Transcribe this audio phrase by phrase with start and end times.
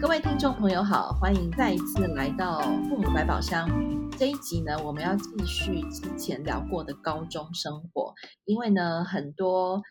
[0.00, 3.68] 各位听众朋友好，欢迎再一次来到父母百宝箱。
[4.16, 8.14] 这一集呢，我们要继续之前聊过的高中生活，
[8.44, 9.82] 因为呢，很多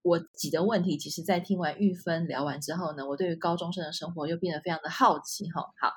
[0.00, 5.60] 我自己的问题，其实在听完玉芬聊完之后呢，我对于高中生的生活又变得非常的好奇哈。
[5.78, 5.92] 好，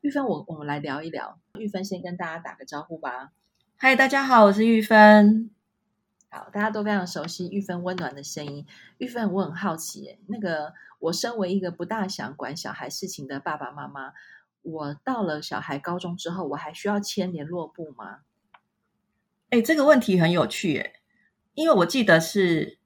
[0.00, 1.38] 玉芬，我我们来聊一聊。
[1.58, 3.32] 玉芬先跟大家打个招呼吧。
[3.76, 5.50] 嗨，大家好，我是玉芬。
[6.30, 8.66] 好，大家都非常熟悉玉芬温暖的声音。
[8.96, 10.72] 玉芬，我很好奇，那个。
[10.98, 14.12] 我身为一个不大想管小孩事情的爸爸妈妈，
[14.62, 18.20] 我到了小孩高中之后，我还需要签联络簿吗？
[19.50, 20.94] 哎，这个问题很有趣诶，
[21.54, 22.78] 因为我记得是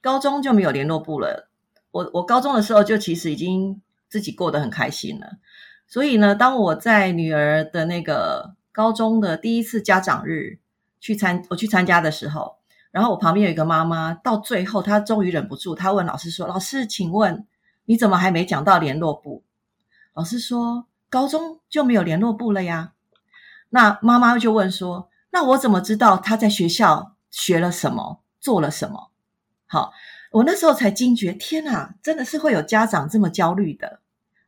[0.00, 1.50] 高中就没有联络簿了。
[1.90, 5.38] 我我高中的时候就其实已经自己过得很开心了，
[5.86, 10.58] 所以呢，当我在女儿的那个高中的第一次家长日
[10.98, 12.61] 去参我去参加的时候。
[12.92, 17.46] 然后我旁边有一个妈妈，到最后她终于忍不住，她问老师说：“老师，请问
[17.86, 19.42] 你怎么还没讲到联络簿？”
[20.14, 22.92] 老师说：“高中就没有联络簿了呀。”
[23.70, 29.10] 那妈妈就问说：“那我怎么知道他在学校学了什么，做了什么？”
[29.66, 29.92] 好，
[30.30, 34.00] 我那时候才惊觉，天哪，真的是会有家长这么焦虑的。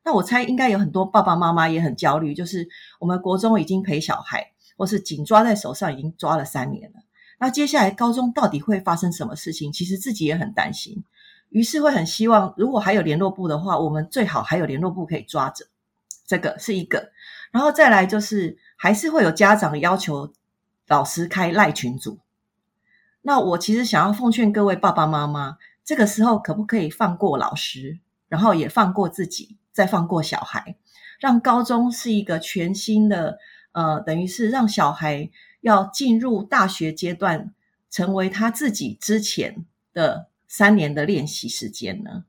[0.02, 2.68] 那我猜应该有很多爸爸妈妈也很焦虑，就是
[3.00, 7.00] 我们国中已经陪小孩，或是紧抓在手上，已经抓了三年了。
[7.44, 9.70] 那接下来高中到底会发生什么事情？
[9.70, 11.04] 其实自己也很担心，
[11.50, 15.66] 于是会很希望，如果还有联络部的话，我们最好还有联络部可以抓着。
[16.26, 17.10] 这个是一个，
[17.50, 20.32] 然后再来就是，还是会有家长要求
[20.86, 22.18] 老师开赖群组。
[23.20, 30.76] 那我其实想要奉劝各位爸爸妈妈，这个时候可不可以放过老师，然后也放过自己，再放过小孩，
[31.20, 33.36] 让高中是一个全新的，
[33.72, 35.28] 呃，等于是让小孩。
[35.64, 37.54] 要进入大学阶段，
[37.88, 42.26] 成为他自己之前的三年的练习时间呢？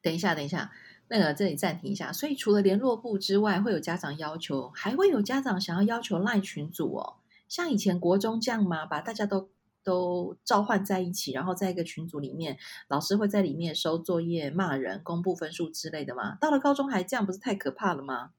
[0.00, 0.70] 等一下，等一下，
[1.08, 2.12] 那个这里暂停一下。
[2.12, 7.16] 所以除了联络部之外，会有家长要求，还会有家长想要要求赖群组哦。
[7.48, 8.86] 像以前国中这样吗？
[8.86, 9.50] 把大家都
[9.82, 12.56] 都召唤在一起，然后在一个群组里面，
[12.86, 16.36] 老师会在里面收作业、骂人、公布分数之类的吗？
[16.40, 18.30] 到了高中还这样，不是太可怕了吗？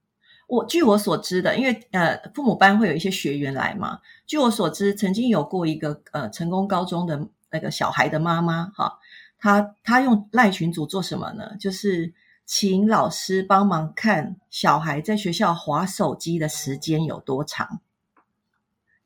[0.49, 3.99] 我据我所知的，因为呃，父母班会有一些学员来嘛。
[4.25, 8.97] 据我所知，曾经有过一个呃成功高中的那个小孩的妈妈哈，
[9.38, 11.55] 她她用赖群组做什么呢？
[11.59, 12.11] 就是
[12.47, 17.79] 请老师帮忙看小孩在学校滑手机的时间有多长，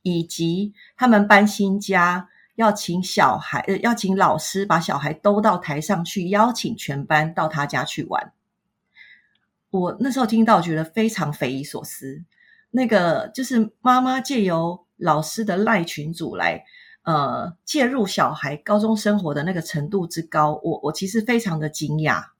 [0.01, 8.31] 以及他们搬新家要请小孩呃要请老师把小孩兜到台上去，邀请全班到他家去玩。
[9.79, 12.23] 我那时候听到，觉得非常匪夷所思。
[12.69, 16.63] 那个就是妈妈借由老师的赖群组来，
[17.03, 22.32] 呃，介入小孩高中生活的那个程度之高，我我其实非常的惊讶。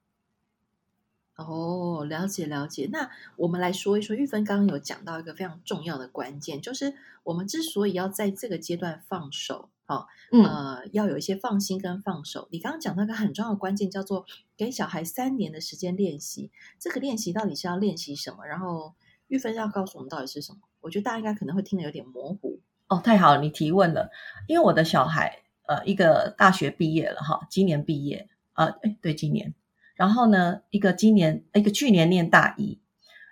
[1.35, 2.87] 哦，了解了解。
[2.91, 9.69] 那我们来说一说，玉芬刚刚有讲到一个非常重要的关键，就是我们之所以要在这个阶段放手。
[9.85, 12.47] 好，呃，要有一些放心跟放手。
[12.51, 16.51] 你刚刚讲到一个很重要的关键，叫做给小孩三年的时间练习。
[16.79, 18.45] 这个练习到底是要练习什么？
[18.45, 18.93] 然后
[19.27, 20.59] 玉芬要告诉我们到底是什么？
[20.79, 22.61] 我觉得大家应该可能会听得有点模糊。
[22.87, 24.09] 哦，太好了，你提问了。
[24.47, 29.53] 因为我的小孩，呃，一个大学毕业了哈，今年毕业，呃，哎，对，今年。
[30.03, 32.77] 然后呢，一个今年，一个去年念大一。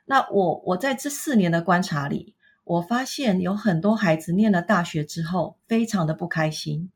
[0.06, 2.34] 那我我在这四年的观察里。
[2.64, 6.90] 我发现有很多孩子念了大学之后，非常的不开心。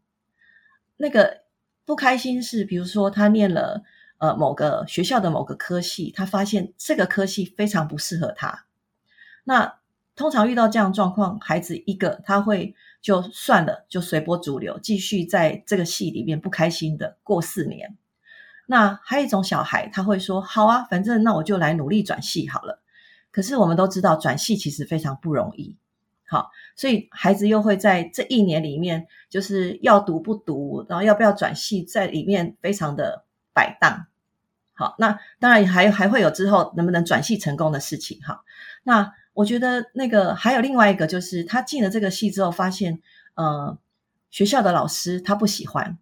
[0.96, 1.42] 那个
[1.84, 3.84] 不开心是，比如说他念了
[4.20, 8.66] 呃某个学校的某个科系，他发现这个科系非常不适合他。
[9.44, 9.80] 那
[10.16, 17.98] 通常遇到这样状况，孩子一个他会就算了，就随波逐流，继续在这个系里面不开心的过四年。
[18.68, 22.82] 那还有一种小孩，他会说：“好啊，反正那我就来努力转系好了。”
[23.32, 25.76] 可是我们都知道转系其实非常不容易，
[26.26, 34.08] 好，所以孩子又会在这一年里面，就是要读不读，然后要不要转系，在里面非常的摆荡。
[34.74, 38.22] 好，那当然还还会有之后能不能转系成功的事情。
[38.22, 38.46] 哈，
[38.84, 43.02] 那我觉得那个还有另外一个，就是他进了这个系之后，发现
[43.34, 43.78] 呃
[44.32, 45.98] 学校的老师他不喜欢，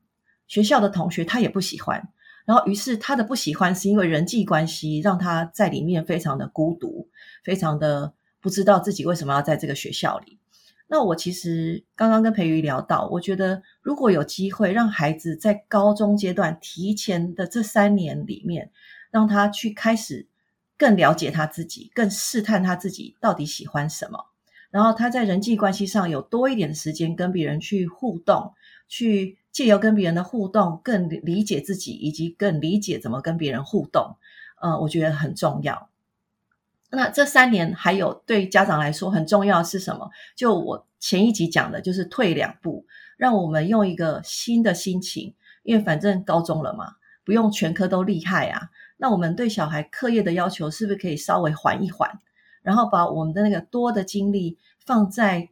[0.47, 2.09] 学校的同学他也不喜欢。
[2.45, 7.07] 然后，于是他的不喜欢是因为人际关系，让他在里面非常的孤独，
[7.41, 10.37] 非常的不知道自己为什么要在这个学校里。
[10.87, 18.69] 那我其实刚刚跟培瑜聊到，我觉得如果有机会让孩子在高中阶段提前的这三年里面，
[19.09, 20.27] 让他去开始
[20.77, 24.19] 更了解他自己，更试探他自己到底喜欢什么，
[24.69, 28.53] 然后他在人际关系上有多一点的时间跟别人去互动，
[28.89, 29.37] 去。
[29.53, 34.17] 借由跟别人的互动，更理解自己，以及更理解怎么跟别人互动。
[34.61, 35.89] 呃，我觉得很重要。
[36.89, 40.09] 那这三年还有对家长来说很重要是什么？
[40.35, 42.85] 就我前一集讲的，就是退两步，
[43.15, 45.33] 让我们用一个新的心情，
[45.63, 48.69] 因为反正高中了嘛，不用全科都厉害啊。
[48.97, 52.19] 那我们对小孩课业的要求是不是可以稍微缓一缓？
[52.61, 55.49] 然后把我们的那个多的精力放在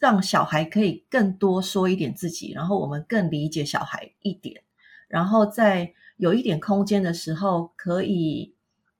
[0.00, 4.60] 让小孩可以更多说一点自己，然后我们更理解小孩一点，
[5.06, 8.52] 然后在有一点空间的时候可以。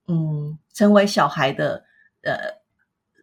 [0.07, 1.85] 嗯，成为小孩的
[2.23, 2.33] 呃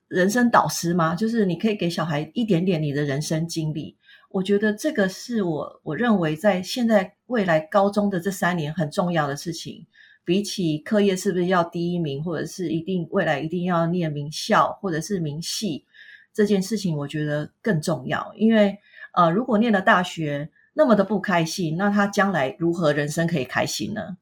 [0.06, 1.14] 人生导师吗？
[1.14, 3.94] 就是你可以给小孩一点点你的人生经历。
[4.30, 9.86] 我觉得这个是我我认为在现在未来高中的这三年很重要的事情。
[10.24, 15.84] 比起课业是不是要第一名，或者是一定未来一定要念名校或者是名系
[16.32, 18.32] 这件事情，我觉得更重要。
[18.34, 18.78] 因为
[19.12, 24.16] 呃，如果念了大学那么的不开心，那他将来如何人生可以开心呢？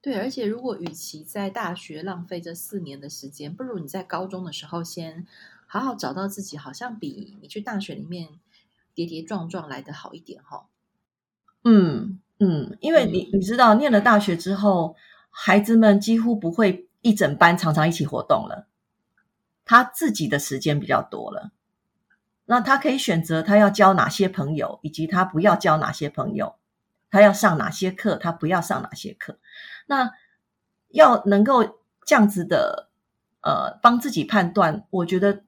[0.00, 5.26] 对，而且如果与其在大学浪费这四年的时间，不如你在高中的时候先
[5.66, 8.28] 好好找到自己，好像比你去大学里面
[8.94, 10.62] 跌跌撞撞来的好一点哈、哦。
[11.62, 14.94] 嗯嗯，因为你你知道，念了大学之后，
[15.30, 18.66] 孩子们几乎不会一整班常常一起活动了，
[19.64, 21.50] 他自己的时间比较多了，
[22.44, 26.56] 那他可以选择他要交哪些朋友，以及他不要交哪些朋友，
[27.10, 29.38] 他要上哪些课，他不要上哪些课。
[29.86, 30.10] 那
[30.88, 32.88] 要能够这样子的，
[33.40, 35.42] 呃，帮自己判断，我觉得，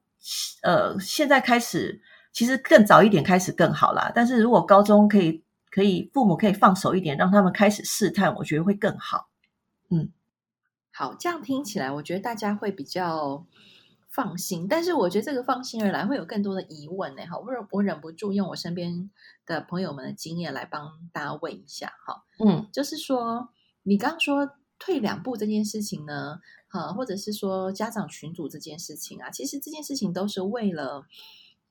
[0.63, 4.11] 呃，现在开始其实更早一点开始更好啦。
[4.13, 9.29] 但是如果高中可以，可以父母可以放手一点，让他们开始试探，我觉得会更好。
[9.89, 10.09] 嗯，
[10.91, 13.45] 好，这样听起来，我觉得大家会比较
[14.17, 14.67] 放心。
[14.67, 17.21] 但是我觉得这个放心而来，会有更多的疑问呢。
[17.25, 19.09] 哈，我忍我忍不住用我身边
[19.45, 21.93] 的朋友们的经验来帮大家问一下。
[22.05, 23.47] 哈，嗯，就是说。
[23.89, 31.05] 你刚刚说退两步这件事情呢，哈，或者是说家长群组这件事情啊，其实这件事情都是为了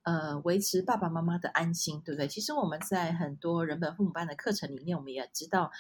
[0.03, 2.27] 呃维持爸爸妈妈的安心，对不对？
[2.27, 5.71] 其实我们在很多人本父母班的课程里面，我们也知道，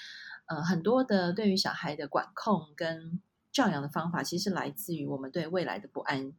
[0.44, 6.34] 呃，很多的对于小孩的管控跟教养的方法，其实来自于我们对未来的不安，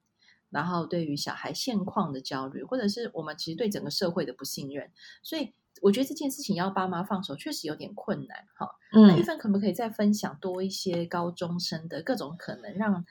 [0.49, 4.91] 然后对于小孩现况的焦虑，或者是我们其实对整个社会的不信任，
[5.21, 5.53] 所以。
[5.79, 8.67] 我觉得这件事情要爸妈放手，确实有点困难哈。
[8.93, 13.05] 嗯，那玉芬可不可以再分享多一些高中生的各种可能，让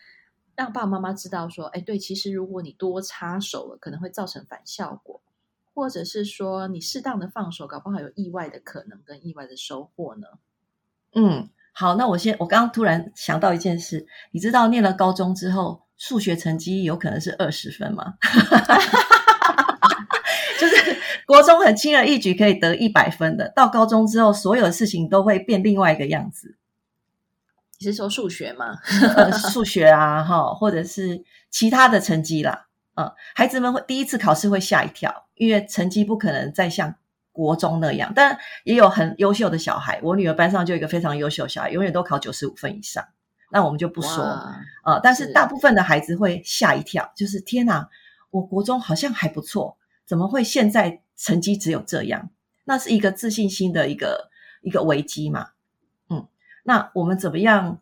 [0.57, 5.23] 让爸爸妈妈知道说，哎，对，其实如果你多插手了，可能会造成反效果，
[5.75, 10.27] 或者是说你适当的放手，搞不好有意外的可能跟意外的收获呢？
[11.15, 18.15] 嗯，好，那我先，我刚刚突然想到一件事，你知道念了高中之后，数学成绩有可能是二十分吗？
[20.61, 20.97] 就是。
[21.27, 26.57] 国中很轻而易举可以得一百分的，到高中之后，所有的事情都会变另外一个样子。
[27.81, 28.79] 你是说数学吗？
[29.51, 36.95] 数学啊，哈，或者是其他的成绩啦，嗯，孩子们会第一次考试会吓一跳，因为成绩不可能再像
[37.33, 38.13] 国中那样。
[38.15, 43.05] 但也有很优秀的小孩，我女儿班上就有一个非常优秀的小孩，永远都考九十五分以上。
[43.51, 47.89] 那我们就不说啊，嗯，但是大部分的孩子会吓一跳，就是天哪，
[48.31, 51.03] 我国中好像还不错，怎么会现在？
[51.19, 52.29] 成绩只有这样，
[52.65, 54.29] 那是一个自信心的一个
[54.61, 55.53] 一个危机嘛。
[56.11, 56.29] 嗯，
[56.65, 57.81] 那我们怎么样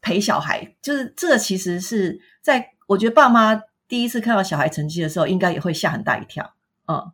[0.00, 0.74] 陪小孩？
[0.80, 3.54] 就是这个其实是在我觉得爸妈
[3.86, 6.54] 第一次看到小孩成绩的时候，应该也会吓很大一跳。
[6.88, 7.12] 嗯，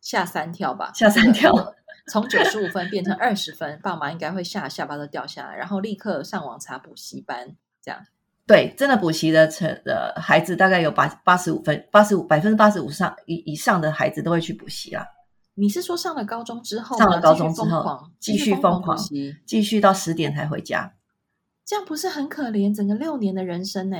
[0.00, 1.74] 吓三跳吧，吓三跳。
[2.08, 8.06] 从九十五分变成二十分，爸妈应该会下下巴都掉下来，然后立刻上网查补习班，这样。
[8.46, 15.06] 对，真的补习的成的孩子大概有八八十五分，八十五百分之八十五上以以上的孩子都会去补习啦。
[15.54, 18.96] 你是说上了高中之后，上了高中之后继续疯狂，
[19.46, 20.94] 继续到十点才回家，
[21.64, 22.74] 这样不是很可怜？
[22.74, 23.98] 整个六年的人生呢？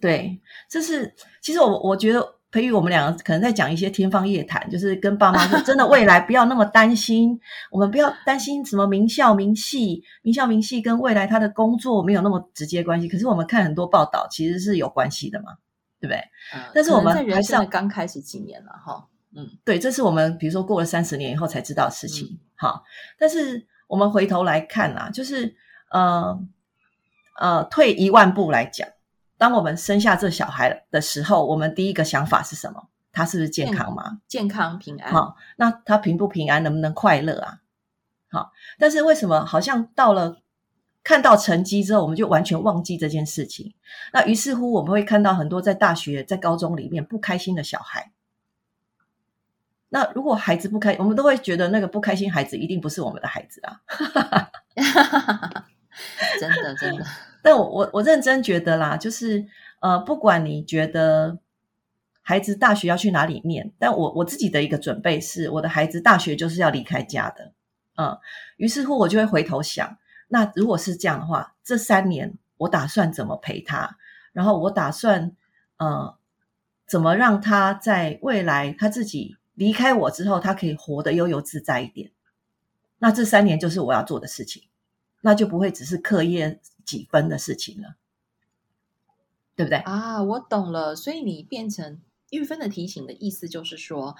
[0.00, 2.39] 对，这是其实我我觉得。
[2.52, 7.38] 培育我们两个可能在讲一些天方夜谭，就是跟爸妈说，真的未来不要那么担心，
[7.70, 13.08] 我们不要担心什么名校名系，名校名系跟未来他的工作没有那么直接关系。
[13.08, 15.52] 可是我们看很多报道，其实是有关系的嘛，
[16.00, 16.18] 对不对？
[16.54, 22.86] 嗯、但是我们还是要刚开始几年了哈，嗯，对，这是我们比如说过了三十年以后才知道的事情，好、嗯，
[23.18, 25.54] 但是我们回头来看啊，就是
[25.92, 26.36] 呃
[27.38, 28.88] 呃，退一万步来讲。
[29.40, 32.88] 当我们生下这小孩的时候，我们第一个想法是什么？
[33.10, 34.20] 他是不是健康吗？
[34.28, 35.10] 健康平安。
[35.10, 37.60] 好，那他平不平安，能不能快乐啊？
[38.30, 40.42] 好，但是为什么好像到了
[41.02, 43.72] 看到成绩之后，我们就完全忘记这件事情？
[44.12, 48.12] 那于是乎，我们会看到很多在大学、在高中里面不开心的小孩。
[49.88, 53.80] 那如果孩子不开，我们都会觉得那个不开心孩子一定不是我们的孩子啊。
[56.38, 57.04] 真的真的，
[57.42, 59.46] 但我我我认真觉得啦，就是
[59.80, 61.38] 呃，不管你觉得
[62.22, 67.52] 孩子大学要去哪里念，但我我自己的一个准备是，我的孩子大学就是要离开家的，
[67.96, 68.18] 嗯，
[68.56, 73.96] 于是乎我就会回头想，那如果是这样的话，这三年我打算怎么陪他，
[74.32, 75.32] 然后我打算
[75.78, 76.16] 呃，
[76.86, 82.10] 怎么让他在未来他自己离开我之后，他可以活得悠游自在一点，
[82.98, 84.64] 那这三年就是我要做的事情。
[85.22, 87.96] 那就不会只是课业几分的事情了，
[89.54, 89.78] 对不对？
[89.78, 90.96] 啊，我懂了。
[90.96, 92.00] 所以你变成
[92.30, 94.16] 玉芬的提醒的意思，就是说，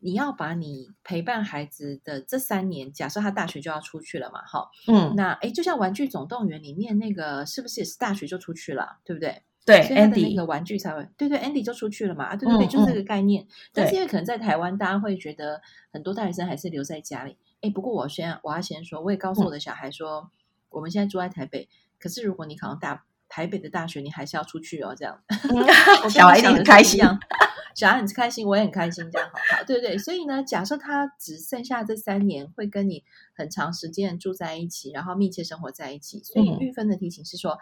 [0.00, 9.42] 你要把你陪伴孩子的这三年，假设他大学就要出去了嘛，哈，嗯，那诶就像《玩具总动员》里面那个，是不是也是大学就出去了，对不对？
[9.66, 13.42] 对，Andy 那个玩具才会，对对，Andy 就出去了嘛，啊，对对对，嗯、就是这个概念。
[13.44, 17.38] 嗯、但是因为可能在台湾，大家会觉得很多大学生还是留在家里。
[17.64, 20.30] 哎，不过我先我要先说，我也告诉我的小孩说，嗯、
[20.68, 21.66] 我们现在住在台北，
[21.98, 24.94] 可是如果你考上大台北的大学，你还是要出去哦。
[24.94, 25.64] 这样，嗯、
[26.12, 27.02] 小孩一定很开心，
[27.74, 29.96] 小孩很开心，我也很开心，这样好好，对对。
[29.96, 33.02] 所以呢，假设他只剩下这三年会跟你
[33.34, 37.58] 很长时间住在一起，然后密切生活在一起，所以玉芬的提醒是说，嗯、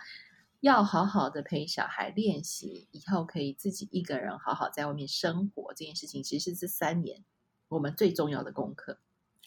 [0.63, 7.23] 要好好的陪小孩练习，以后可以自己一个人好好在外面生活这件事情，其实是这三年
[7.69, 8.99] 我们最重要的功课。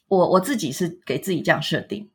[0.08, 2.10] 我我自己是给自己这样设定，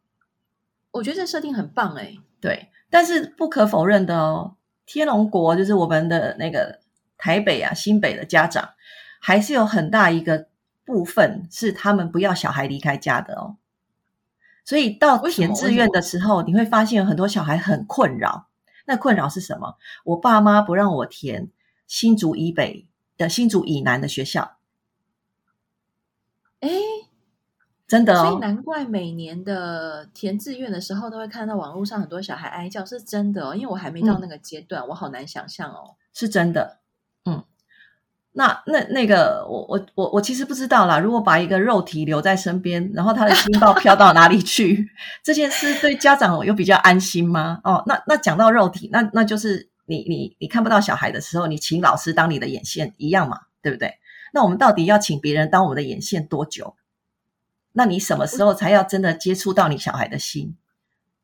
[0.92, 2.16] 我觉得这设定很棒哎。
[2.40, 4.56] 对，但是不可否认的哦，
[4.86, 6.80] 天龙国就是我们的那个
[7.18, 8.70] 台北啊、新北的家长，
[9.20, 10.48] 还是有很大一个
[10.84, 13.56] 部分是他们不要小孩离开家的哦。
[14.64, 18.48] 所以到填志愿的时候，你会发现有很多小孩很困扰。
[18.86, 19.76] 那困扰是什么？
[20.04, 21.50] 我爸妈不让我填
[21.86, 24.58] 新竹以北的新竹以南的学校。
[26.60, 26.70] 哎。
[27.90, 33.52] 真的哦，所以难怪每年的填志愿的时候，都会看到网络上很多小孩哀叫，是真的哦。
[33.56, 35.96] 因为我还没到那个阶段，嗯、我好难想象哦。
[36.14, 36.78] 是真的，
[37.24, 37.42] 嗯，
[38.30, 41.00] 那那那个，我我我我其实不知道啦。
[41.00, 44.88] 如果把一个肉体留在身边，然后他的心不知道飘到哪里去，
[45.24, 47.60] 这件事对家长有比较安心吗？
[47.64, 53.94] 哦，那那讲到肉体，那那就是你你你看不到小孩的时候，你请老师当你的眼线一样嘛，对不对？
[54.32, 56.76] 那我们到底要请别人当我们的眼线多久？
[57.72, 60.56] 那你什么时候才要真的接触到你小孩的心？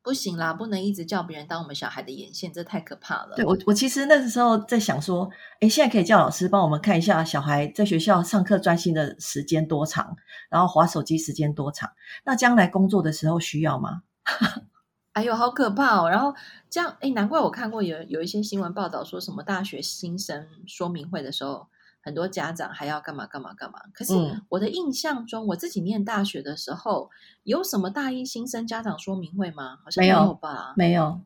[0.02, 3.34] 不行啦，不能一直叫别人当我们小孩的眼线，这太可怕了。
[3.34, 10.16] 对，我，我其实那个时候在想说，诶，现在可以叫老师帮我们看一下小孩在学校上课专心的时间多长，
[10.48, 11.90] 然后划手机时间多长。
[12.24, 14.02] 那将来工作的时候需要吗？
[15.14, 16.08] 哎呦，好可怕哦！
[16.08, 16.32] 然后
[16.70, 21.66] 这样，诶，难怪我看过有有一些新闻报道说什么大学新生说明会的时候。
[22.06, 23.80] 很多家长还要干嘛干嘛干嘛？
[23.92, 24.12] 可是
[24.48, 27.10] 我的印象中，嗯、我自己念大学的时候，
[27.42, 29.78] 有什么大一新生家长说明会吗？
[29.82, 30.72] 好像没有吧？
[30.76, 31.20] 没有。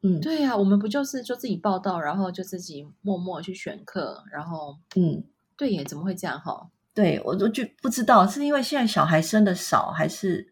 [0.00, 5.22] 嗯，对呀、啊，我们不就是就自己报到，然后就自己默默去选课，然后嗯，
[5.54, 6.70] 对耶，怎么会这样哈？
[6.94, 10.50] 对，我都就不知道是因为现在小孩生的少，还是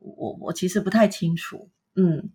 [0.00, 1.70] 我我其实不太清楚。
[1.96, 2.28] 嗯，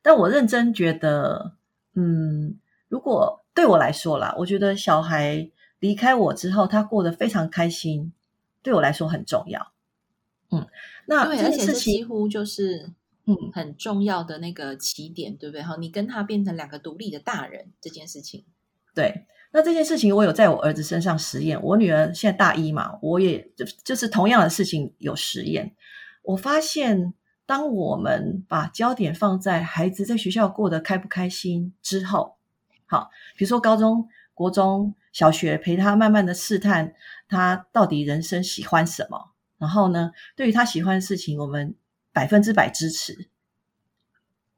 [0.00, 1.52] 但我认真觉得，
[1.92, 5.50] 嗯，如果对我来说啦，我觉得小孩。
[5.80, 8.12] 离开我之后，他过得非常开心，
[8.62, 9.72] 对我来说很重要。
[10.50, 10.66] 嗯，
[11.06, 12.92] 那对，而且这几乎就是
[13.24, 15.62] 嗯很重要的那个起点，嗯、对不对？
[15.62, 18.44] 哈，你跟他变成两个独立的大人这件事情，
[18.94, 19.26] 对。
[19.52, 25.74] 那这件事情我有在我儿子身上实验，我女儿现在大一嘛，我也就就是同样的事情有实验。
[26.22, 27.12] 我发现，
[27.46, 32.36] 当我们把焦点放在孩子在学校过得开不开心之后，
[32.86, 34.08] 好，比如说高中、
[34.40, 34.94] 国中。
[35.12, 36.94] 小学陪他慢慢的试探
[37.28, 41.74] 他到底人生喜欢什么，然后呢，对于他喜欢的事情，我们
[42.12, 43.28] 百分之百支持。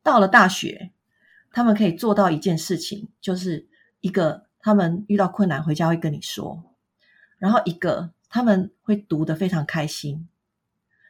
[0.02, 0.92] 到了大学，
[1.50, 3.66] 他们可以做到一件事情，就是
[4.02, 6.62] 一个他们遇到困难回家会跟你说，
[7.38, 10.28] 然后一个他们会读得非常开心，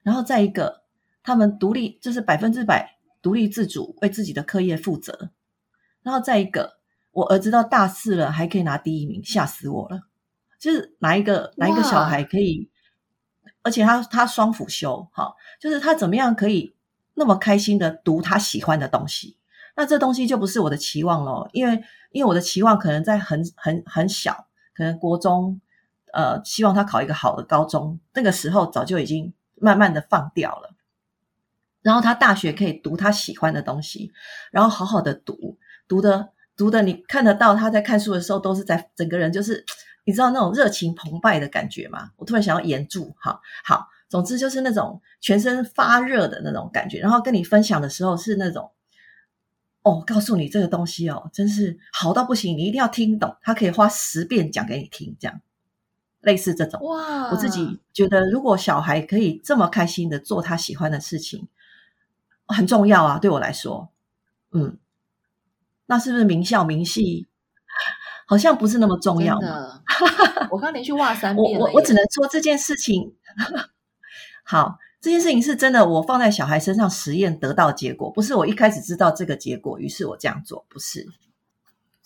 [0.05, 0.85] 然后再一个
[1.25, 5.31] 他们独立，就是百分之百独立自主，为自己的课业负责，
[6.02, 6.81] 然后再一个。
[7.12, 10.00] 我儿子到大四了，还可以拿第一名，吓死我了！
[10.59, 12.71] 就是哪一个哪一个小孩可以，
[13.62, 16.75] 而且他他双辅修，哈，就是他怎么样可以
[17.14, 19.37] 那么开心的读他喜欢的东西？
[19.76, 25.61] 那这东西就不是我的期望咯，因为因为我的期望可能在很很很小，可能国中，
[26.14, 30.75] 呃，希望他考一个好的高中，那个时候早就已经慢慢的放掉了。
[31.83, 34.12] 然后他大学可以读他喜欢的东西，
[34.50, 36.31] 然后好好的读，读的。
[36.57, 39.65] 读的你看得到他在看书的时候都是在整个人就是
[40.05, 42.11] 你知道那种热情澎湃的感觉吗？
[42.17, 48.71] 我突然想要岩柱，好好，总之就是那种全身发热的那种感觉，然后跟你分享的时候是那种。
[49.85, 53.37] 哦，告诉你这个东西哦，真是好到不行，你一定要听懂。
[53.43, 55.41] 他可以花十遍讲给你听，这样
[56.21, 56.81] 类似这种。
[56.85, 57.33] 哇！
[57.33, 61.49] 我自己觉得，如果小孩可以这么开心的做他喜欢的事情，
[62.47, 63.89] 很重要啊，对我来说，
[64.53, 64.79] 嗯，
[65.87, 67.29] 那是不是名校名系
[68.27, 69.83] 好像不是那么重要呢？
[70.51, 73.15] 我刚连续哇三遍我我我只能说这件事情
[74.45, 74.79] 好。
[75.01, 81.09] 这件事情是真的，我放在小孩身上实验得到结果，不是我一开始知道这个结果，于是我这样做，不是。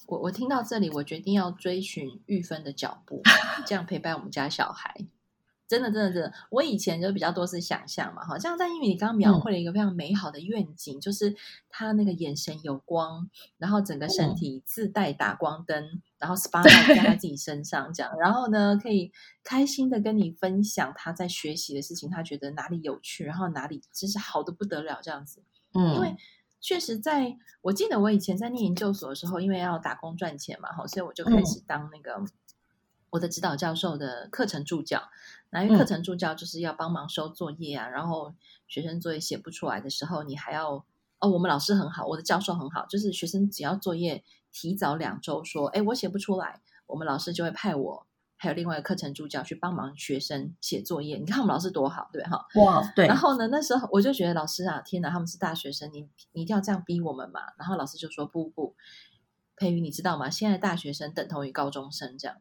[0.06, 3.20] 我我听到这里，我决定要追寻玉芬的脚步，
[3.66, 4.94] 这样陪伴我们家小孩。
[5.68, 11.34] 真的，真的，真的，我以前就比较多是想象嘛，好像在英语你刚刚描绘了一个非常美好的愿景，嗯、就是
[11.68, 19.10] 他那个眼神有光，然后整个身体自带打光灯，嗯、然后 spotlight 在他自己身上这样，然后呢，可以
[19.42, 25.42] 开心的跟你分享他在学习的事情，他觉得哪里有趣，然后哪里真是好的不得了这样子。
[25.74, 26.16] 嗯，因为
[26.60, 32.12] 确实在我记得我以前在念研究所的时候，因为要打工赚钱嘛，好，所以我就开始当那个。
[32.12, 32.28] 嗯
[33.10, 35.00] 我的指导教授的课程助教，
[35.56, 38.34] 那因为课程助教就是要帮忙收作业啊，嗯、然后
[38.68, 40.84] 学生作业写不出来的时候，你还要
[41.18, 44.22] 哦，我们老师很好，我的教授很好，就是学生只要作业
[44.52, 51.16] 提早两周说，哎，我写不出来，我们老师就会派我还有另外一个课程助教去帮忙学生写作业。
[51.16, 52.30] 你看我们老师多好，对不对？
[52.30, 53.06] 哈，哇，对。
[53.06, 57.40] 然后呢，那时候我就觉得老师啊，天哪，他们是大学生，你你一定要这样逼我们嘛？
[57.56, 58.74] 然后老师就说不不，
[59.56, 60.28] 培瑜，你知道吗？
[60.28, 62.36] 现在大学生等同于高中生这样。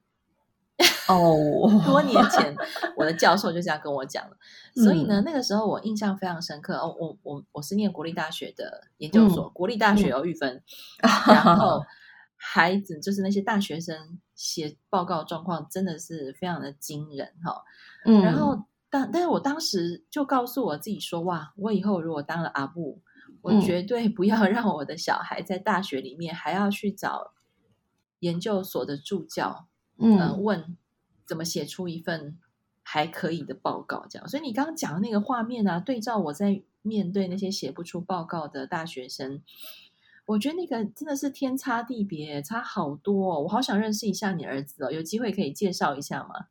[1.08, 2.54] 哦，多年前
[2.98, 4.36] 我的教授就这样跟我讲了，
[4.76, 6.76] 所以呢，那个时候我印象非常深刻。
[6.76, 10.62] 哦，我我我是念国立大学的研究所，国立大学有玉芬，
[11.28, 11.82] 然后
[12.36, 17.64] 孩子就是那些大学生写报告状况真的是非常的惊人哈。
[18.06, 23.02] 嗯，然后但但是我当时就告诉我自己说，哇，我以后如果当了阿布，
[23.42, 27.32] 我绝对不要让我的小孩在大学里面还要去找
[28.20, 29.68] 研究所的助教。
[29.98, 30.78] 嗯、呃，问
[31.26, 32.38] 怎么写出一份
[32.84, 34.28] 还可以的报告，这样。
[34.28, 39.42] 所以你刚刚讲的那个画面啊，对照我在面对那些写不出报告的大学生，
[40.26, 43.42] 我觉得那个真的是天差地别，差好多哦。
[43.42, 46.48] 我好想认识一下你儿子哦，有机会可以介绍一下吗？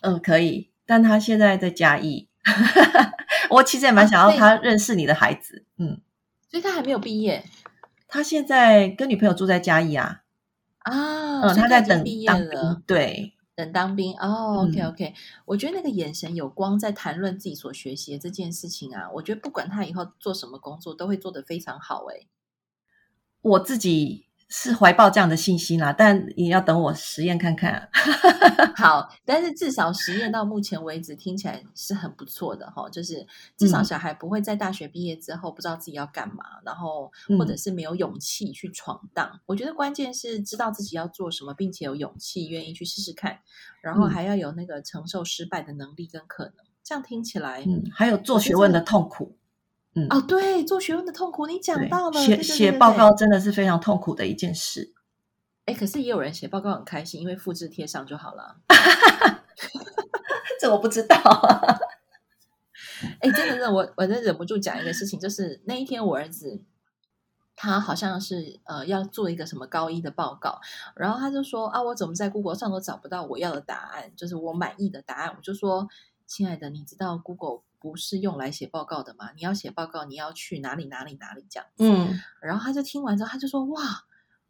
[0.00, 2.28] 嗯，可以，但他现在在嘉义。
[3.50, 6.00] 我其实也蛮想要他认识你的孩子，啊、嗯，
[6.50, 7.44] 所以他还没有毕业，
[8.08, 10.21] 他现在跟女朋友住在嘉义啊。
[10.84, 14.14] 啊，嗯，他在等毕业了，对，等当兵。
[14.18, 15.14] 哦，OK OK，
[15.44, 22.04] 我觉得那个眼神有光，在谈论自己所学习的这件事情啊，我觉得不管他以后做什么工作，都会做得非常好。
[22.06, 22.26] 诶，
[23.40, 24.26] 我自己。
[24.54, 27.88] 是怀抱这样的信心啦，但也要等我实验看看啊。
[28.76, 39.30] 好，但是至少实验到目前为止听起来是很不错的哈，就是至少小孩不会在大学毕业之后不知道自己要干嘛，嗯、然后或者是没有勇气去闯荡。
[39.32, 43.38] 嗯、我觉得关键是知道自己要做什么，并且有勇气愿意去试试看，
[43.80, 46.54] 然后还要有那个承受失败的能力跟可能。
[46.84, 49.38] 这样听起来，嗯，还有做学问的痛苦。
[49.94, 54.94] 嗯，哦，对，做学问的痛苦，你讲到了，写写报告真的是非常痛苦的一件事。
[55.66, 58.56] 哎，可是也有人写报告很开心，因为复制贴上就好了。
[60.58, 61.16] 这我不知道。
[63.20, 66.62] 哎，真的是我，我真忍不住讲一个事情，就是那一天我儿子
[67.54, 70.58] 他好像是呃要做一个什么高一的报告，
[70.96, 75.34] 然后他就说啊，我怎么在 Google 上都找不到我要的答案，就是我满意的答案。
[75.36, 75.86] 我就说，
[76.26, 77.60] 亲爱的，你知道 Google。
[77.82, 79.32] 不是用来写报告的吗？
[79.34, 81.68] 你要写报告，你要去哪里哪里哪里这样。
[81.78, 84.04] 嗯，然后他就听完之后，他就说：“哇，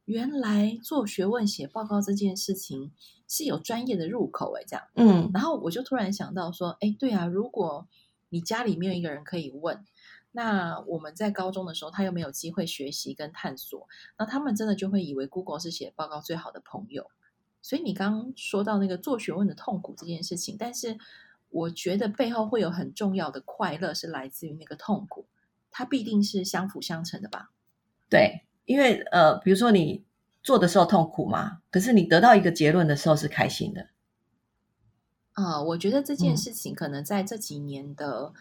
[0.05, 2.93] 原来做学问写报告这件事情
[3.27, 4.85] 是有专业的入口诶。”这样。
[4.97, 7.89] 嗯，然后我就突然想到说：“哎，对啊，如果
[8.29, 9.83] 你家里没有一个人可以问，
[10.33, 17.11] 那我们在高中的时候，他又没有机会学习跟探索，那他们真的就会以为 Google 是写报告最好的朋友。
[17.63, 20.99] 所以你刚刚说到那个做学问的痛苦这件事情，但是。
[21.53, 25.27] 我觉得背后会有很重要的快乐，是来自于那个痛苦，
[25.71, 27.51] 它必定是相辅相成的吧？
[28.09, 30.05] 对，因为呃，比如说你
[30.43, 33.89] 做的时候痛苦嘛，可是你得到一个结论的时候是开心的。
[35.33, 38.33] 啊、呃，我觉得这件事情可能在这几年的。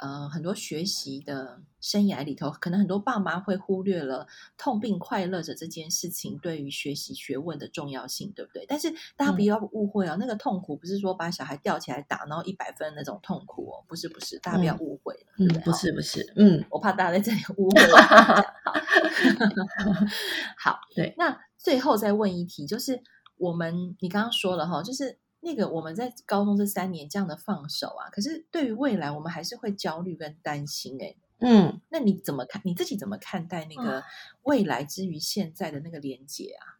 [0.00, 8.64] 呃，很多学习的生涯里头，可能很多爸妈会忽略了痛并快乐着这件事情对于学习学问的重要性，对不对？
[8.66, 15.64] 但是大家不要误会哦，嗯、那个痛苦不是说把小孩吊起来打，然后一百分那种痛苦哦，不是不是，大家不要误会了，嗯、对不对？
[15.64, 18.42] 不是不是，嗯， 我怕大家在这里误会了。
[20.56, 23.02] 好，对，那最后再问一题，就是
[23.36, 31.16] 我们你刚刚说了哈，就是那个我们在高中这三年这样的放手啊，可是对于未来我们还是会焦虑跟担心诶。
[31.38, 32.60] 嗯，那你怎么看？
[32.66, 34.04] 你自己怎么看待那个
[34.42, 36.76] 未来之于现在的那个连接啊？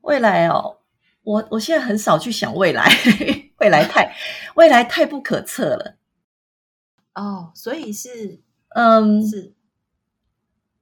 [0.00, 0.78] 未来哦，
[1.22, 2.88] 我我现在很少去想未来，
[3.60, 4.16] 未来太
[4.54, 5.96] 未来太不可测了。
[7.14, 9.52] 哦，所以是嗯，是，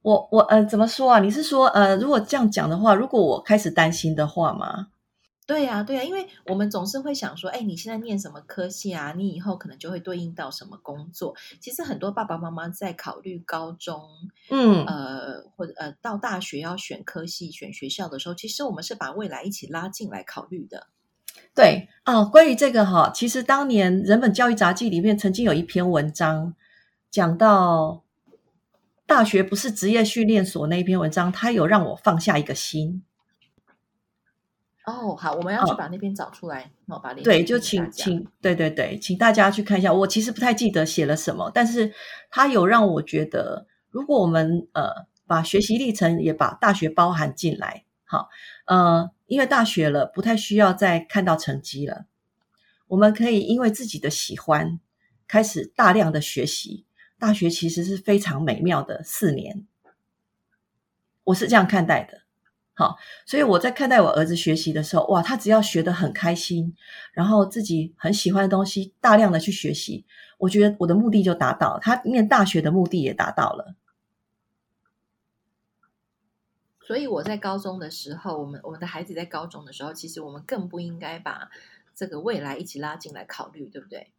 [0.01, 1.19] 我我呃怎么说啊？
[1.19, 4.87] 你是说呃，如果这样讲的话，如果我开始担心的话吗？
[5.51, 9.13] 对呀，对呀，因为我们总是会想说，哎，你现在念什么科系啊？
[9.17, 11.35] 你以后可能就会对应到什么工作？
[11.59, 14.01] 其实很多爸爸妈妈在考虑高中，
[14.49, 20.87] 嗯，呃，或者呃，到大学要选科系、选学校的时候，其实我们是把未来一起拉进来考虑的。
[21.53, 26.55] 对哦，关于这个哈，其实当年《人本教育杂记》里面曾经有一篇文章
[27.09, 28.05] 讲到
[29.05, 33.03] 大学不是职业训练所那一篇文章，它有让我放下一个心。
[34.91, 39.93] 哦，好，我们要去把那边找出来，哦，把那对，就请请，对对对，请大家去看一下。
[39.93, 41.93] 我其实不太记得写了什么，但是
[42.29, 44.89] 他有让我觉得，如果我们呃
[45.25, 48.29] 把学习历程也把大学包含进来，好，
[48.65, 52.05] 呃，因为大学了，不太需要再看到成绩了，
[52.87, 54.79] 我们可以因为自己的喜欢，
[55.27, 56.85] 开始大量的学习。
[57.17, 59.67] 大学其实是非常美妙的四年，
[61.25, 62.23] 我是这样看待的。
[62.81, 66.75] 好，所以我在看待我儿子学习的时候，哇，他只要学得很开心，
[67.13, 70.03] 然后自己很喜欢的东西，大量的去学习，
[70.39, 73.75] 我觉得我的目的就达到，他念大学的目的也达到了。
[76.79, 81.51] 所以我在高中的时候，我们我们的孩子在高中的时候，其实我们更不应该把
[81.93, 84.11] 这个未来一起拉进来考虑，对不对？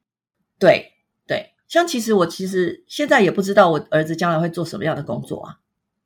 [0.60, 0.92] 对
[1.26, 5.58] 对，像其实我其实现在也不知道我儿子将来会做什么样的工作啊，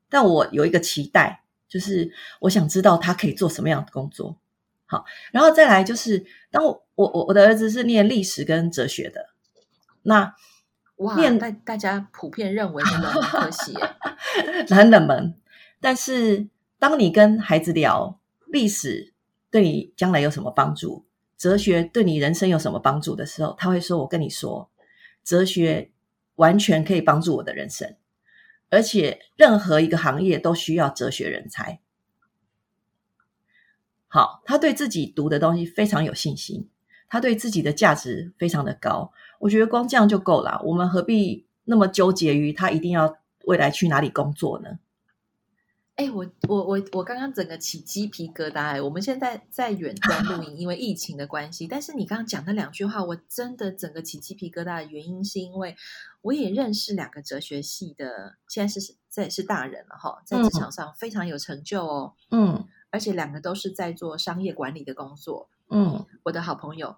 [0.09, 1.43] 但我有一个期待。
[1.67, 4.37] 就是我想知道他可以做什么样的工作，
[4.85, 9.29] 好，然后再来就是，当我我我我的儿子是念历史跟哲学的，
[10.03, 10.33] 那
[10.97, 13.73] 哇，念大大家普遍认为很冷门科系，
[14.73, 15.35] 很冷门。
[15.79, 16.47] 但是
[16.79, 19.13] 当你跟孩子聊历史
[19.51, 21.05] 对你将来有什么帮助，
[21.37, 24.69] 哲学对你人生有什么帮助的时候，他会说：“我跟你说，
[25.23, 25.91] 哲学
[26.35, 27.95] 完全可以帮助我的人生。”
[28.69, 31.79] 而且任何一个行业都需要哲学人才。
[34.07, 36.69] 好，他对自己读的东西非常有信心，
[37.09, 39.11] 他对自己的价值非常的高。
[39.39, 44.79] 我觉得光这样就够了，我们何必那么纠结于他一定要未来去哪里工作呢？
[45.97, 48.79] 哎，我我我我刚刚整个起鸡皮疙瘩哎！
[48.79, 51.65] 我们现在在远端录音， 因为疫情的关系。
[51.65, 55.75] 但是你刚刚讲那两句话，我真的整个起鸡皮疙瘩的原因，是因为
[56.21, 62.13] 我也认识两个哲学系的，现在是这也是大人了哈，在职场上非常有成就哦。
[62.29, 65.49] 嗯，而且两个都是在做商业管理的工作。
[65.71, 66.95] 嗯，我的好朋友。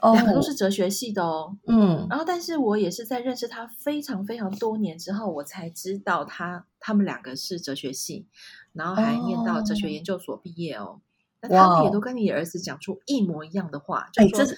[0.00, 8.26] Oh, 两个都是哲学系的哦，嗯，然后但是我也是在认识他非常非常多年之后，我才知道他他们两个是哲学系，
[8.74, 11.00] 然后还念到哲学研究所毕业哦。
[11.40, 11.58] 那、oh.
[11.58, 14.54] 他们也都跟你儿子讲出一模一样的话，哎，就说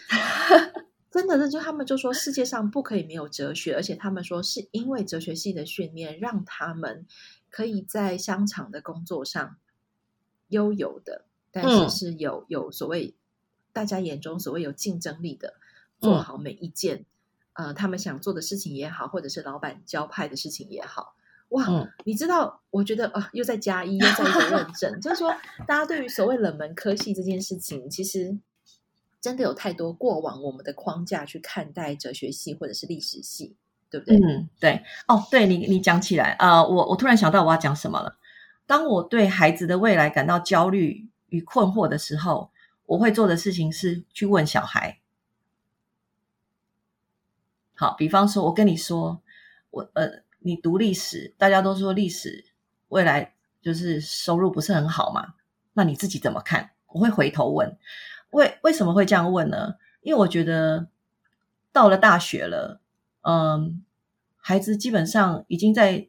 [1.12, 7.06] 真的，就他们就说世界上不可以没有哲学，而且他们说是因为哲学系的训练，让他们
[7.50, 9.56] 可以在商场的工作上
[10.48, 13.14] 悠游的，但是是有、嗯、有所谓。
[13.76, 15.52] 大家眼中所谓有竞争力的，
[16.00, 17.04] 做好每一件，
[17.52, 21.14] 嗯、呃，他们想做的事情也好，或者是老板交派的事情也好，
[21.50, 25.30] 哇，嗯、你知道，我觉得啊、呃，又在加一，又在一个认证，就是说，
[25.68, 28.38] 大家对于所谓冷门科系这件事情，其实
[29.20, 33.56] 真的有太多过往我们的框架去看待哲学系或者是历史系，
[33.90, 34.16] 对不对？
[34.16, 34.82] 嗯，对。
[35.06, 38.16] 哦，对你，你讲起来，呃，我我突然想到我要讲什么了。
[38.66, 42.50] 当我对孩子的未来感到焦虑与困惑的时候。
[42.86, 45.00] 我会做的事情是去问小孩，
[47.74, 49.20] 好，比方说，我跟你说，
[49.70, 52.44] 我呃，你读历史，大家都说历史
[52.88, 55.34] 未来就是收入不是很好嘛，
[55.72, 56.70] 那你自己怎么看？
[56.86, 57.76] 我会回头问，
[58.30, 59.74] 为为什么会这样问呢？
[60.00, 60.88] 因为我觉得
[61.72, 62.80] 到了大学了，
[63.22, 63.84] 嗯，
[64.36, 66.08] 孩子基本上已经在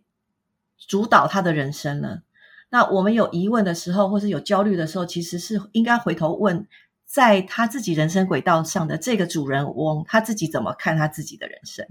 [0.78, 2.22] 主导他的人生了。
[2.70, 6.68] 那我们有疑问的时候，或是有焦虑的时候，其实是应该回头问，
[7.06, 11.88] 在他自己人生轨道上的这个主人翁，他自己怎么看他自己的人生？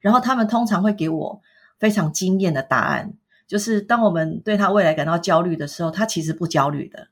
[0.00, 1.42] 然后他们通常会给我
[1.78, 3.12] 非常惊艳的答案，
[3.46, 7.08] 就是当我们对他未来感到焦虑的时候，他其实不焦虑的，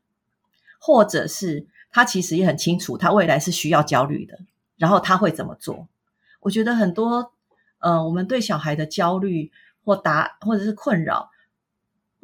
[0.78, 4.38] 或者是他其实也很清楚，他未来是需要焦虑的，
[4.78, 5.88] 然后他会怎么做？
[6.40, 7.32] 我觉得很多，
[7.80, 9.50] 呃，我们对小孩的焦虑
[9.84, 11.30] 或答或者是困扰。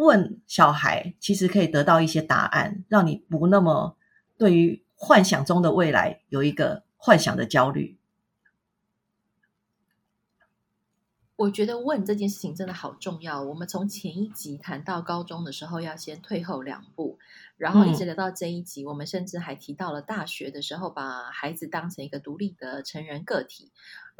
[0.03, 3.97] 问小孩，其实可以得到一些答案，让你不那么
[4.37, 7.97] 对于幻想中的未来有一个幻想的焦虑。
[11.37, 13.43] 我觉得问这件事情真的好重要。
[13.43, 17.19] 我们从前一集谈到高中的时候，要先退后两步，
[17.57, 23.73] 然后一直聊到这一集，嗯、我们甚至还提到了大学的时候，把孩子当成一个独立的成人个体，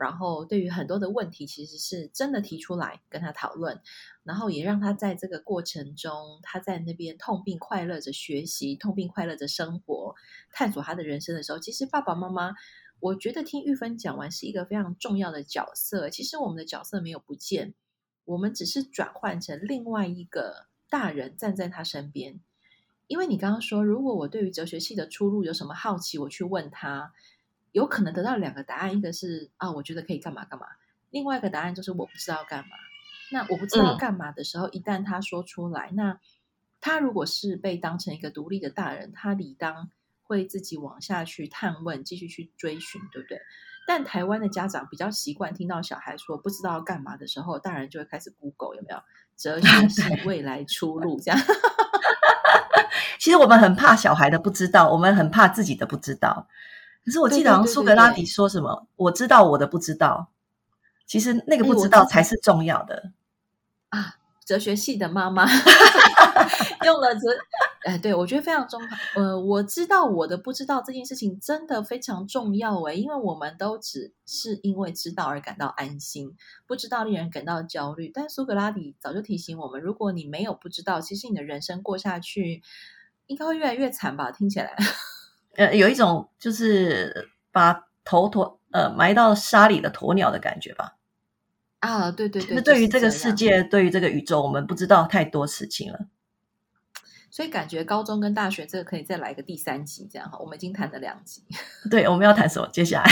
[0.03, 3.81] 然后对于很多的问题，其实是真的提出来跟他讨论，
[4.25, 10.15] 然后也让他在这个过程中，他在那边痛并快乐着学习，痛并快乐着生活，
[10.53, 12.55] 探索他的人生的时候，其实爸爸妈妈。
[13.01, 16.09] 我觉得听玉芬讲完是一个非常重要的角色。
[16.09, 17.75] 其实我们的角色没有不见，
[18.25, 22.39] 我们只是转换成另外一个大人站在他身边。
[23.09, 27.13] 因为你刚刚说，如果我对于哲学系的出路有什么好奇，我去问他，
[27.73, 30.67] 有可能得到两个答案：一个是啊，我觉得可以干嘛干嘛；
[31.11, 32.71] 另外一个答案就是我不知道干嘛。
[33.31, 36.21] 那我不知道干嘛的时候，嗯、一旦他说出来，那
[36.81, 39.91] 他如果是被当成一个独立的大人，他理当。
[40.25, 43.39] 会自己往下去探问，继续去追寻，对不对？
[43.87, 49.03] 但台湾的家长比较习惯听到小孩说不知道要干嘛的时候，大人就会开始 Google 有没有
[49.37, 51.39] 哲学系 未来出路这样。
[53.21, 56.49] 其实我们很怕小孩的不知道，我们很怕自己的不知道。
[57.05, 60.29] 可是我记得好像苏格拉底说什么：“对对对对对，我知道我的不知道。”
[61.07, 63.13] 其实那个不知道才是重要的
[63.91, 64.17] 啊！
[64.45, 65.47] 哲学系的妈妈
[66.85, 67.21] 用了哲。
[67.85, 68.89] 哎，对，我觉得非常重要。
[69.17, 76.37] 呃，我知道我的不知道这件事情真的非常重要诶，因为我们都只是因为知道而感到安心，
[76.67, 78.09] 不知道令人感到焦虑。
[78.15, 82.63] 但苏格拉底早就提醒我们，如果你没有不知道，其实你的人生过下去
[83.27, 84.31] 应该会越来越惨吧？
[84.31, 84.77] 听起来，
[85.57, 90.97] 呃，有一种就是把头鸵呃埋到沙里的鸵鸟的感觉吧？
[91.81, 95.99] 啊，对对对，那对于这个世界，对于这个宇宙，我们不知道太多事情了。
[97.31, 101.43] 所以感觉高中跟大学这个可以再来一个第三集，这样哈，我们已经谈了两集。
[101.91, 102.69] 对，我们要谈什么？
[102.69, 103.11] 接下来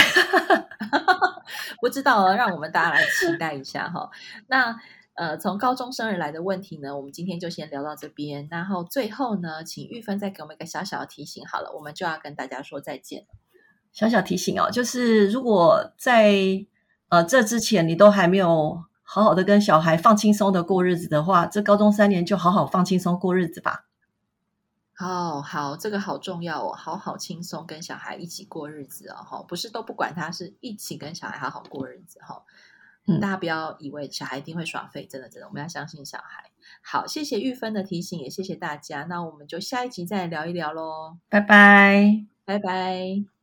[1.80, 4.10] 不知道哦，让我们大家来期待一下哈。
[4.46, 4.78] 那
[5.14, 8.48] 呃，从高中生而来的问题呢，我们今天就先聊到这边。
[8.50, 11.44] 然后最后呢，请玉芬再给我们一个小小的提醒。
[11.46, 13.26] 好了，我们就要跟大家说再见。
[13.92, 16.64] 小小提醒哦，就是如果在
[17.08, 23.86] 呃这之前你都还没有好好的跟小孩放轻松的过日子的话，这高中三年就好好放轻松过日子吧。
[24.98, 32.44] 哦，好，这个好重要哦，好好轻松跟小孩一起过日子哦，不是都不管他，是一起跟小孩好好过日子哈。
[33.06, 36.50] 嗯，大家不要以为小孩一定会耍废，真的真的，我们要相信小孩。
[36.82, 43.39] 好，谢谢玉芬的提醒，也谢谢大家，那我们就下一集再聊一聊喽，拜拜，拜拜。